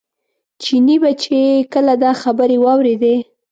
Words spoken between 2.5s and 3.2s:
واورېدې.